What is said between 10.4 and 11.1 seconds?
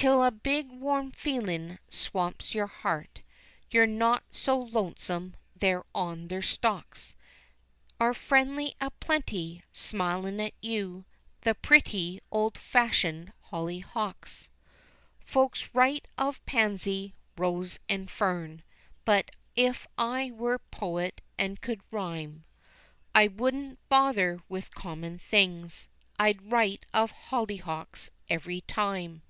at you,